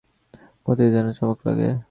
[0.65, 1.69] মতির যেন চমক লাগে।